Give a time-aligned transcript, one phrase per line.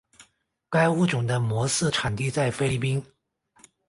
[0.67, 3.05] 该物种的模式产地在菲律宾。